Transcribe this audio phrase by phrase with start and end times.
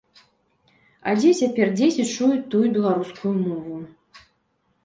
[1.11, 3.75] А дзе цяпер дзеці чуюць тую беларускую мову?